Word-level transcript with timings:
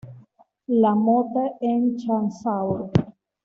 La 0.81 0.95
Motte-en-Champsaur 0.95 2.91